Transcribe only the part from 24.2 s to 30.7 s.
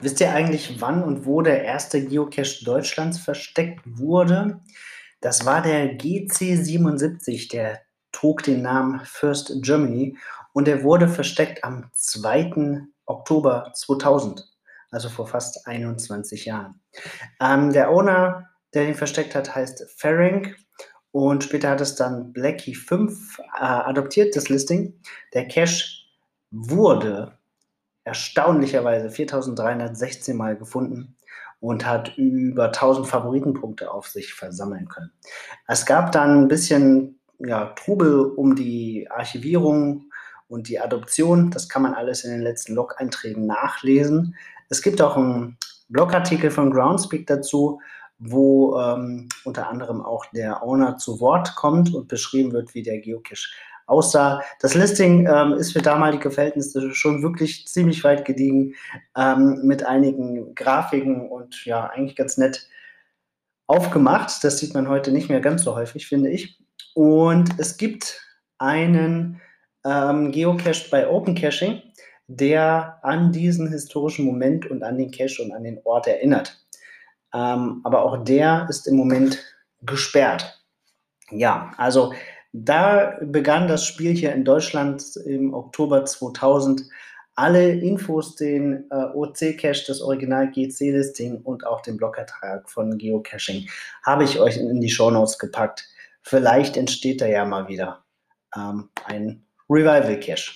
das Listing. Der Cache wurde erstaunlicherweise 4316 Mal